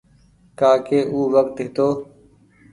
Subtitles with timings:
[0.59, 1.87] ڪآ ڪي او وکت هيتو۔